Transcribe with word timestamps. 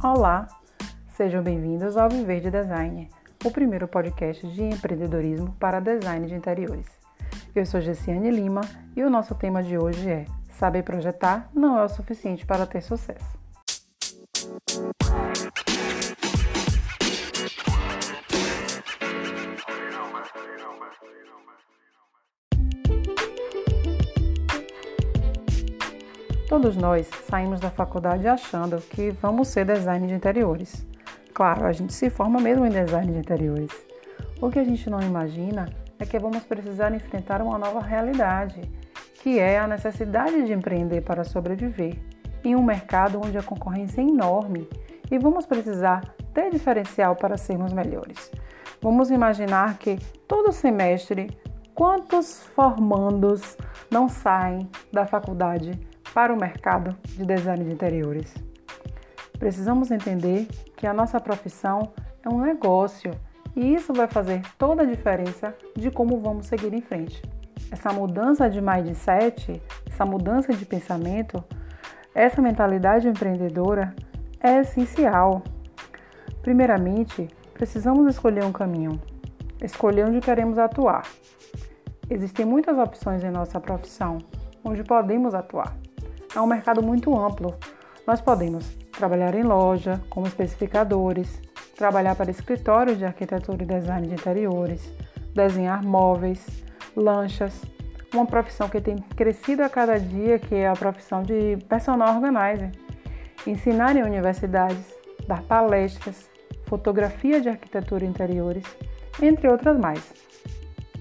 Olá, 0.00 0.46
sejam 1.08 1.42
bem-vindos 1.42 1.96
ao 1.96 2.08
Viver 2.08 2.40
de 2.40 2.52
Design, 2.52 3.10
o 3.44 3.50
primeiro 3.50 3.88
podcast 3.88 4.46
de 4.46 4.62
empreendedorismo 4.62 5.56
para 5.58 5.80
design 5.80 6.24
de 6.28 6.36
interiores. 6.36 6.86
Eu 7.52 7.66
sou 7.66 7.80
Gessiane 7.80 8.30
Lima 8.30 8.60
e 8.94 9.02
o 9.02 9.10
nosso 9.10 9.34
tema 9.34 9.60
de 9.60 9.76
hoje 9.76 10.08
é 10.08 10.24
Saber 10.50 10.84
projetar 10.84 11.50
não 11.52 11.76
é 11.76 11.84
o 11.84 11.88
suficiente 11.88 12.46
para 12.46 12.64
ter 12.64 12.80
sucesso. 12.80 13.37
Todos 26.48 26.78
nós 26.78 27.06
saímos 27.28 27.60
da 27.60 27.70
faculdade 27.70 28.26
achando 28.26 28.78
que 28.80 29.10
vamos 29.10 29.48
ser 29.48 29.66
design 29.66 30.06
de 30.06 30.14
interiores. 30.14 30.86
Claro, 31.34 31.66
a 31.66 31.72
gente 31.72 31.92
se 31.92 32.08
forma 32.08 32.40
mesmo 32.40 32.64
em 32.64 32.70
design 32.70 33.12
de 33.12 33.18
interiores. 33.18 33.70
O 34.40 34.50
que 34.50 34.58
a 34.58 34.64
gente 34.64 34.88
não 34.88 34.98
imagina 35.02 35.68
é 35.98 36.06
que 36.06 36.18
vamos 36.18 36.42
precisar 36.44 36.94
enfrentar 36.94 37.42
uma 37.42 37.58
nova 37.58 37.82
realidade, 37.82 38.62
que 39.22 39.38
é 39.38 39.58
a 39.58 39.66
necessidade 39.66 40.46
de 40.46 40.54
empreender 40.54 41.02
para 41.02 41.22
sobreviver 41.22 41.98
em 42.42 42.56
um 42.56 42.62
mercado 42.62 43.20
onde 43.22 43.36
a 43.36 43.42
concorrência 43.42 44.00
é 44.00 44.04
enorme 44.04 44.66
e 45.10 45.18
vamos 45.18 45.44
precisar 45.44 46.14
ter 46.32 46.50
diferencial 46.50 47.14
para 47.14 47.36
sermos 47.36 47.74
melhores. 47.74 48.32
Vamos 48.80 49.10
imaginar 49.10 49.76
que 49.76 49.98
todo 50.26 50.50
semestre 50.50 51.28
quantos 51.74 52.44
formandos 52.54 53.58
não 53.90 54.08
saem 54.08 54.66
da 54.90 55.04
faculdade 55.04 55.78
para 56.18 56.34
o 56.34 56.36
mercado 56.36 56.96
de 57.04 57.24
design 57.24 57.62
de 57.62 57.70
interiores. 57.70 58.34
Precisamos 59.38 59.92
entender 59.92 60.48
que 60.76 60.84
a 60.84 60.92
nossa 60.92 61.20
profissão 61.20 61.92
é 62.24 62.28
um 62.28 62.40
negócio 62.40 63.12
e 63.54 63.72
isso 63.72 63.92
vai 63.94 64.08
fazer 64.08 64.42
toda 64.58 64.82
a 64.82 64.84
diferença 64.84 65.54
de 65.76 65.92
como 65.92 66.18
vamos 66.18 66.46
seguir 66.46 66.74
em 66.74 66.80
frente. 66.80 67.22
Essa 67.70 67.92
mudança 67.92 68.50
de 68.50 68.60
mindset, 68.60 69.62
essa 69.88 70.04
mudança 70.04 70.52
de 70.52 70.66
pensamento, 70.66 71.44
essa 72.12 72.42
mentalidade 72.42 73.06
empreendedora 73.06 73.94
é 74.40 74.58
essencial. 74.58 75.44
Primeiramente, 76.42 77.28
precisamos 77.54 78.12
escolher 78.12 78.42
um 78.42 78.50
caminho, 78.50 79.00
escolher 79.62 80.06
onde 80.06 80.18
queremos 80.20 80.58
atuar. 80.58 81.06
Existem 82.10 82.44
muitas 82.44 82.76
opções 82.76 83.22
em 83.22 83.30
nossa 83.30 83.60
profissão 83.60 84.18
onde 84.64 84.82
podemos 84.82 85.32
atuar 85.32 85.76
é 86.34 86.40
um 86.40 86.46
mercado 86.46 86.82
muito 86.82 87.16
amplo. 87.18 87.54
Nós 88.06 88.20
podemos 88.20 88.76
trabalhar 88.92 89.34
em 89.34 89.42
loja, 89.42 90.00
como 90.10 90.26
especificadores, 90.26 91.40
trabalhar 91.76 92.14
para 92.14 92.30
escritórios 92.30 92.98
de 92.98 93.04
arquitetura 93.04 93.62
e 93.62 93.66
design 93.66 94.06
de 94.06 94.14
interiores, 94.14 94.92
desenhar 95.34 95.82
móveis, 95.84 96.44
lanchas, 96.96 97.62
uma 98.12 98.26
profissão 98.26 98.68
que 98.68 98.80
tem 98.80 98.96
crescido 99.16 99.62
a 99.62 99.68
cada 99.68 99.98
dia, 99.98 100.38
que 100.38 100.54
é 100.54 100.68
a 100.68 100.72
profissão 100.72 101.22
de 101.22 101.56
personal 101.68 102.14
organizer, 102.14 102.72
ensinar 103.46 103.96
em 103.96 104.02
universidades, 104.02 104.94
dar 105.26 105.42
palestras, 105.42 106.30
fotografia 106.64 107.40
de 107.40 107.48
arquitetura 107.48 108.04
e 108.04 108.08
interiores, 108.08 108.64
entre 109.22 109.48
outras 109.48 109.78
mais. 109.78 110.12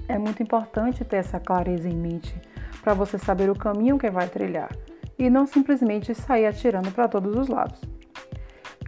É 0.07 0.17
muito 0.17 0.41
importante 0.43 1.03
ter 1.03 1.17
essa 1.17 1.39
clareza 1.39 1.89
em 1.89 1.95
mente 1.95 2.33
para 2.81 2.93
você 2.93 3.17
saber 3.17 3.49
o 3.49 3.55
caminho 3.55 3.97
que 3.97 4.09
vai 4.09 4.27
trilhar 4.27 4.69
e 5.17 5.29
não 5.29 5.45
simplesmente 5.45 6.13
sair 6.13 6.45
atirando 6.45 6.91
para 6.91 7.07
todos 7.07 7.35
os 7.35 7.47
lados. 7.47 7.81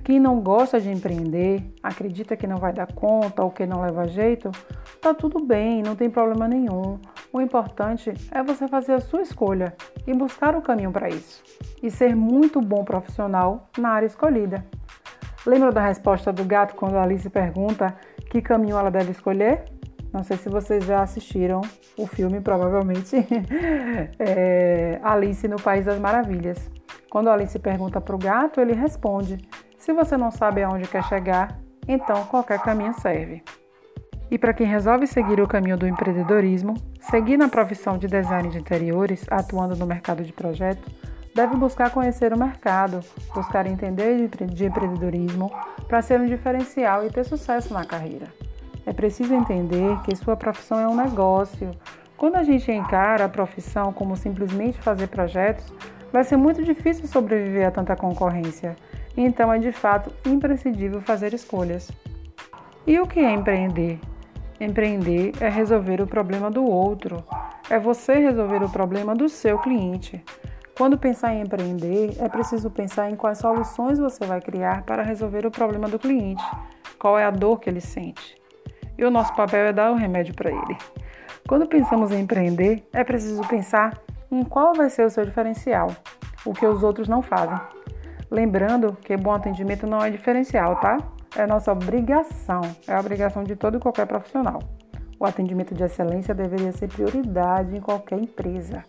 Quem 0.04 0.20
não 0.20 0.42
gosta 0.42 0.82
de 0.82 0.90
empreender, 0.90 1.64
acredita 1.84 2.36
que 2.36 2.48
não 2.48 2.58
vai 2.58 2.74
dar 2.74 2.92
conta 2.92 3.44
ou 3.44 3.52
que 3.52 3.66
não 3.66 3.82
leva 3.82 4.08
jeito, 4.08 4.50
tá 5.00 5.14
tudo 5.14 5.46
bem, 5.46 5.84
não 5.84 5.96
tem 5.96 6.10
problema 6.10 6.48
nenhum. 6.48 7.00
O 7.32 7.40
importante 7.40 8.12
é 8.32 8.42
você 8.42 8.68
fazer 8.68 8.94
a 8.94 9.00
sua 9.00 9.22
escolha 9.22 9.76
e 10.08 10.14
buscar 10.14 10.56
o 10.56 10.64
caminho 10.64 10.92
para 10.92 11.10
isso 11.10 11.44
e 11.84 11.92
ser 11.92 12.16
muito 12.16 12.60
bom 12.60 12.84
profissional 12.84 13.70
na 13.78 13.90
área 13.90 14.08
escolhida. 14.08 14.66
Lembra 15.46 15.72
da 15.72 15.86
resposta 15.86 16.34
do 16.34 16.44
gato 16.44 16.76
quando 16.76 16.98
Alice 16.98 17.30
pergunta 17.30 17.96
que 18.32 18.42
caminho 18.42 18.78
ela 18.78 18.90
deve 18.90 19.12
escolher? 19.12 19.66
Não 20.12 20.24
sei 20.24 20.38
se 20.38 20.50
vocês 20.50 20.86
já 20.86 21.04
assistiram 21.04 21.62
o 21.98 22.08
filme, 22.08 22.42
provavelmente, 22.42 23.16
é 24.18 25.00
Alice 25.04 25.48
no 25.48 25.62
País 25.62 25.86
das 25.86 26.00
Maravilhas. 26.00 26.70
Quando 27.10 27.30
Alice 27.30 27.58
pergunta 27.60 28.02
para 28.02 28.16
o 28.16 28.20
gato, 28.20 28.60
ele 28.60 28.74
responde: 28.74 29.38
Se 29.78 29.94
você 29.94 30.18
não 30.18 30.32
sabe 30.32 30.64
aonde 30.64 30.88
quer 30.88 31.04
chegar, 31.04 31.60
então 31.88 32.26
qualquer 32.26 32.60
caminho 32.60 32.94
serve. 32.94 33.44
E 34.32 34.38
para 34.38 34.54
quem 34.54 34.68
resolve 34.68 35.08
seguir 35.08 35.42
o 35.42 35.48
caminho 35.48 35.78
do 35.78 35.88
empreendedorismo, 35.88 36.76
seguir 37.00 37.38
na 37.38 37.50
profissão 37.50 37.98
de 37.98 38.08
design 38.08 38.50
de 38.50 38.60
interiores, 38.60 39.26
atuando 39.30 39.76
no 39.76 39.88
mercado 39.88 40.24
de 40.24 40.32
projetos, 40.32 40.94
deve 41.34 41.56
buscar 41.56 41.90
conhecer 41.92 42.32
o 42.34 42.38
mercado, 42.38 43.00
buscar 43.34 43.66
entender 43.66 44.28
de 44.28 44.66
empreendedorismo 44.66 45.52
para 45.88 46.02
ser 46.02 46.20
um 46.20 46.28
diferencial 46.28 47.06
e 47.06 47.10
ter 47.10 47.24
sucesso 47.24 47.74
na 47.74 47.84
carreira. 47.84 48.28
É 48.86 48.94
preciso 48.94 49.34
entender 49.34 50.00
que 50.04 50.16
sua 50.16 50.36
profissão 50.36 50.80
é 50.80 50.88
um 50.88 50.96
negócio. 50.96 51.72
Quando 52.18 52.36
a 52.36 52.44
gente 52.44 52.72
encara 52.72 53.26
a 53.26 53.30
profissão 53.30 53.94
como 53.94 54.16
simplesmente 54.16 54.82
fazer 54.82 55.08
projetos, 55.08 55.72
vai 56.12 56.24
ser 56.24 56.38
muito 56.38 56.64
difícil 56.64 57.08
sobreviver 57.08 57.68
a 57.68 57.72
tanta 57.72 57.96
concorrência. 57.96 58.76
Então 59.16 59.52
é 59.54 59.60
de 59.60 59.72
fato 59.72 60.12
imprescindível 60.26 61.02
fazer 61.02 61.34
escolhas. 61.34 61.92
E 62.88 63.00
o 63.00 63.06
que 63.06 63.20
é 63.20 63.32
empreender? 63.32 64.00
Empreender 64.60 65.34
é 65.40 65.48
resolver 65.48 66.02
o 66.02 66.08
problema 66.08 66.50
do 66.50 66.64
outro, 66.64 67.24
é 67.70 67.80
você 67.80 68.16
resolver 68.16 68.64
o 68.64 68.70
problema 68.70 69.16
do 69.16 69.30
seu 69.30 69.60
cliente. 69.60 70.24
Quando 70.78 70.98
pensar 70.98 71.34
em 71.34 71.42
empreender, 71.42 72.16
é 72.20 72.28
preciso 72.28 72.70
pensar 72.70 73.10
em 73.10 73.16
quais 73.16 73.38
soluções 73.38 74.00
você 74.00 74.26
vai 74.26 74.42
criar 74.42 74.84
para 74.84 75.04
resolver 75.04 75.46
o 75.46 75.52
problema 75.52 75.88
do 75.88 76.00
cliente, 76.00 76.44
qual 76.98 77.20
é 77.20 77.26
a 77.26 77.32
dor 77.32 77.60
que 77.60 77.70
ele 77.70 77.82
sente 77.82 78.39
e 79.00 79.06
o 79.06 79.10
nosso 79.10 79.34
papel 79.34 79.68
é 79.68 79.74
dar 79.74 79.92
o 79.92 79.96
remédio 79.96 80.36
para 80.36 80.52
ele. 80.52 80.78
Quando 81.48 81.66
pensamos 81.66 82.12
em 82.12 82.20
empreender, 82.20 82.86
é 82.92 83.02
preciso 83.02 83.42
pensar 83.48 83.98
em 84.30 84.44
qual 84.44 84.74
vai 84.74 84.90
ser 84.90 85.06
o 85.06 85.10
seu 85.10 85.26
diferencial, 85.26 85.88
o 86.46 86.54
que 86.54 86.66
os 86.66 86.84
outros 86.84 87.08
não 87.08 87.22
fazem. 87.22 87.58
Lembrando 88.30 88.98
que 89.02 89.16
bom 89.16 89.32
atendimento 89.32 89.88
não 89.88 90.00
é 90.04 90.10
diferencial, 90.10 90.76
tá? 90.82 90.98
É 91.36 91.48
nossa 91.48 91.72
obrigação, 91.72 92.62
é 92.86 92.94
a 92.94 93.00
obrigação 93.00 93.44
de 93.44 93.56
todo 93.56 93.78
e 93.78 93.80
qualquer 93.80 94.06
profissional. 94.06 94.60
O 95.18 95.26
atendimento 95.26 95.74
de 95.74 95.84
excelência 95.84 96.36
deveria 96.36 96.74
ser 96.74 96.90
prioridade 96.90 97.76
em 97.76 97.82
qualquer 97.82 98.20
empresa. 98.20 98.84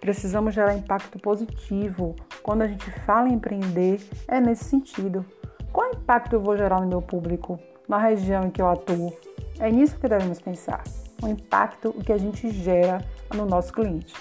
Precisamos 0.00 0.54
gerar 0.54 0.74
impacto 0.74 1.18
positivo. 1.18 2.16
Quando 2.42 2.62
a 2.62 2.66
gente 2.66 2.90
fala 3.02 3.28
em 3.28 3.34
empreender, 3.34 4.00
é 4.28 4.40
nesse 4.40 4.64
sentido. 4.64 5.24
Qual 5.72 5.90
impacto 5.92 6.34
eu 6.34 6.40
vou 6.40 6.56
gerar 6.56 6.80
no 6.80 6.86
meu 6.86 7.00
público, 7.00 7.58
na 7.88 7.98
região 7.98 8.44
em 8.44 8.50
que 8.50 8.60
eu 8.60 8.68
atuo, 8.68 9.12
é 9.58 9.70
nisso 9.70 9.98
que 9.98 10.08
devemos 10.08 10.40
pensar, 10.40 10.84
o 11.22 11.28
impacto 11.28 11.92
que 12.04 12.12
a 12.12 12.18
gente 12.18 12.50
gera 12.50 12.98
no 13.34 13.46
nosso 13.46 13.72
cliente. 13.72 14.14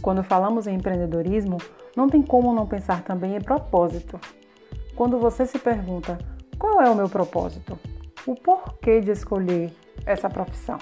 Quando 0.00 0.22
falamos 0.22 0.66
em 0.66 0.76
empreendedorismo, 0.76 1.58
não 1.96 2.08
tem 2.08 2.22
como 2.22 2.54
não 2.54 2.66
pensar 2.66 3.02
também 3.02 3.36
em 3.36 3.40
propósito. 3.40 4.18
Quando 4.96 5.18
você 5.18 5.44
se 5.44 5.58
pergunta 5.58 6.18
qual 6.58 6.80
é 6.80 6.88
o 6.88 6.94
meu 6.94 7.08
propósito, 7.08 7.78
o 8.26 8.34
porquê 8.34 9.00
de 9.00 9.10
escolher 9.10 9.72
essa 10.06 10.28
profissão, 10.28 10.78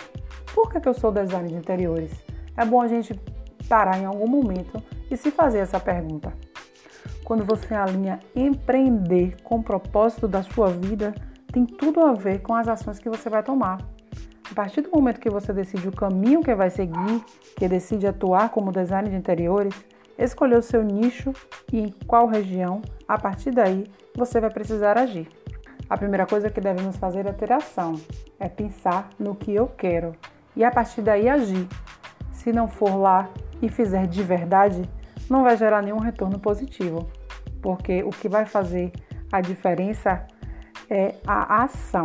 por 0.55 0.71
que, 0.71 0.81
que 0.81 0.89
eu 0.89 0.95
sou 0.95 1.11
designer 1.11 1.49
de 1.49 1.55
interiores, 1.57 2.13
é 2.57 2.65
bom 2.65 2.81
a 2.81 2.89
gente 2.89 3.15
parar 3.69 3.99
em 3.99 4.05
algum 4.05 4.29
momento 4.29 4.83
e 5.11 5.17
se 5.17 5.31
fazer 5.31 5.59
essa 5.59 5.79
pergunta. 5.79 6.33
Quando 7.25 7.45
você 7.45 7.75
alinha 7.75 8.21
empreender 8.35 9.37
com 9.43 9.57
o 9.57 9.63
propósito 9.63 10.27
da 10.27 10.43
sua 10.43 10.71
vida, 10.71 11.15
tem 11.53 11.65
tudo 11.65 12.01
a 12.01 12.13
ver 12.13 12.41
com 12.41 12.55
as 12.55 12.69
ações 12.69 12.99
que 12.99 13.09
você 13.09 13.29
vai 13.29 13.43
tomar. 13.43 13.79
A 14.51 14.55
partir 14.55 14.81
do 14.81 14.91
momento 14.91 15.21
que 15.21 15.31
você 15.31 15.53
decide 15.53 15.89
o 15.89 15.93
caminho 15.93 16.43
que 16.43 16.55
vai 16.55 16.71
seguir, 16.71 17.23
que 17.57 17.69
decide 17.69 18.07
atuar 18.07 18.49
como 18.51 18.73
designer 18.73 19.11
de 19.11 19.17
interiores, 19.17 19.75
escolher 20.19 20.59
o 20.59 20.63
seu 20.63 20.83
nicho 20.83 21.33
e 21.73 21.81
em 21.81 21.95
qual 22.07 22.27
região, 22.27 22.83
a 23.07 23.19
partir 23.19 23.51
daí 23.51 23.85
você 24.15 24.41
vai 24.41 24.51
precisar 24.51 24.99
agir. 24.99 25.29
A 25.89 25.97
primeira 25.97 26.27
coisa 26.27 26.51
que 26.51 26.61
devemos 26.61 26.97
fazer 26.97 27.27
é 27.27 27.33
ter 27.33 27.53
ação, 27.53 27.95
é 28.39 28.49
pensar 28.49 29.09
no 29.19 29.35
que 29.35 29.55
eu 29.55 29.67
quero 29.69 30.15
e 30.57 30.65
a 30.65 30.71
partir 30.71 31.03
daí 31.03 31.29
agir. 31.29 31.67
Se 32.33 32.53
não 32.53 32.69
for 32.69 32.97
lá 32.97 33.29
e 33.63 33.69
fizer 33.69 34.07
de 34.07 34.23
verdade, 34.23 34.83
não 35.29 35.43
vai 35.43 35.57
gerar 35.57 35.83
nenhum 35.83 35.99
retorno 35.99 36.39
positivo, 36.39 37.09
porque 37.63 38.03
o 38.03 38.11
que 38.11 38.29
vai 38.29 38.45
fazer 38.45 38.93
a 39.31 39.41
diferença 39.41 40.11
é 40.11 40.38
a 41.27 41.65
ação. 41.65 42.05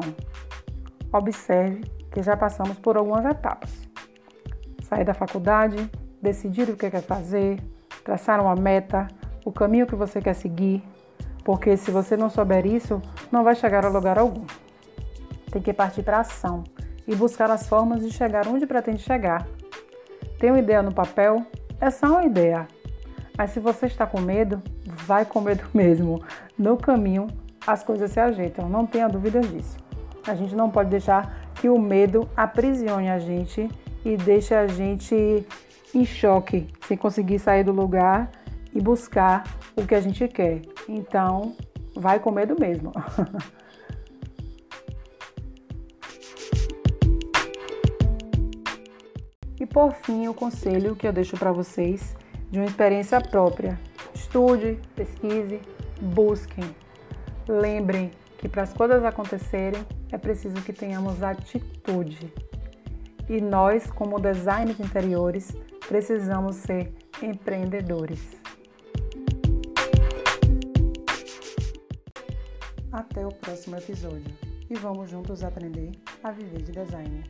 Observe 1.11 1.81
que 2.11 2.21
já 2.21 2.35
passamos 2.35 2.77
por 2.79 2.97
algumas 2.97 3.25
etapas. 3.25 3.71
Sair 4.83 5.05
da 5.05 5.13
faculdade, 5.13 5.89
decidir 6.21 6.69
o 6.69 6.77
que 6.77 6.89
quer 6.89 7.01
fazer, 7.01 7.59
traçar 8.03 8.41
uma 8.41 8.55
meta, 8.55 9.07
o 9.45 9.51
caminho 9.51 9.87
que 9.87 9.95
você 9.95 10.21
quer 10.21 10.33
seguir, 10.33 10.83
Porque 11.43 11.75
se 11.75 11.91
você 11.91 12.15
não 12.15 12.29
souber 12.29 12.65
isso, 12.65 13.01
não 13.31 13.43
vai 13.43 13.53
chegar 13.53 13.85
a 13.85 13.89
lugar 13.89 14.17
algum. 14.17 14.45
Tem 15.51 15.61
que 15.61 15.73
partir 15.73 16.01
para 16.01 16.21
ação 16.21 16.63
e 17.05 17.13
buscar 17.15 17.51
as 17.51 17.67
formas 17.67 18.01
de 18.01 18.11
chegar 18.11 18.47
onde 18.47 18.65
pretende 18.65 19.01
chegar. 19.01 19.45
Tem 20.39 20.51
uma 20.51 20.59
ideia 20.59 20.81
no 20.81 20.93
papel? 20.93 21.45
É 21.81 21.89
só 21.89 22.07
uma 22.07 22.23
ideia. 22.23 22.65
Mas 23.37 23.51
se 23.51 23.59
você 23.59 23.87
está 23.87 24.07
com 24.07 24.21
medo, 24.21 24.61
vai 25.05 25.25
com 25.25 25.41
medo 25.41 25.65
mesmo. 25.73 26.23
No 26.57 26.77
caminho, 26.77 27.27
as 27.65 27.83
coisas 27.83 28.11
se 28.11 28.19
ajeitam, 28.19 28.69
não 28.69 28.85
tenha 28.85 29.07
dúvida 29.07 29.39
disso. 29.41 29.77
A 30.27 30.35
gente 30.35 30.55
não 30.55 30.69
pode 30.69 30.89
deixar 30.89 31.49
que 31.55 31.69
o 31.69 31.79
medo 31.79 32.29
aprisione 32.35 33.09
a 33.09 33.19
gente 33.19 33.69
e 34.03 34.17
deixe 34.17 34.53
a 34.53 34.67
gente 34.67 35.47
em 35.93 36.05
choque, 36.05 36.67
sem 36.87 36.97
conseguir 36.97 37.39
sair 37.39 37.63
do 37.63 37.71
lugar 37.71 38.29
e 38.73 38.81
buscar 38.81 39.43
o 39.75 39.85
que 39.85 39.95
a 39.95 40.01
gente 40.01 40.27
quer. 40.27 40.61
Então, 40.89 41.55
vai 41.95 42.19
com 42.19 42.31
medo 42.31 42.55
mesmo. 42.59 42.91
e 49.59 49.65
por 49.65 49.93
fim, 49.93 50.27
o 50.27 50.33
conselho 50.33 50.95
que 50.95 51.07
eu 51.07 51.13
deixo 51.13 51.37
para 51.37 51.51
vocês 51.51 52.15
de 52.49 52.59
uma 52.59 52.65
experiência 52.65 53.21
própria. 53.21 53.79
Estude, 54.13 54.79
pesquise, 54.95 55.61
busquem. 56.01 56.82
Lembrem 57.47 58.11
que 58.37 58.47
para 58.47 58.63
as 58.63 58.73
coisas 58.73 59.03
acontecerem 59.03 59.85
é 60.11 60.17
preciso 60.17 60.55
que 60.61 60.73
tenhamos 60.73 61.21
atitude. 61.21 62.33
E 63.29 63.39
nós, 63.41 63.89
como 63.91 64.19
designers 64.19 64.79
interiores, 64.79 65.55
precisamos 65.87 66.57
ser 66.57 66.93
empreendedores. 67.21 68.41
Até 72.91 73.25
o 73.25 73.29
próximo 73.29 73.77
episódio 73.77 74.33
e 74.69 74.75
vamos 74.75 75.09
juntos 75.09 75.43
aprender 75.43 75.91
a 76.23 76.31
viver 76.31 76.61
de 76.61 76.71
design. 76.71 77.23